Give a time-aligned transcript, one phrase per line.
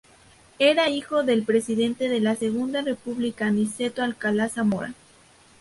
[0.57, 4.95] Era hijo del presidente de la Segunda República Niceto Alcalá-Zamora.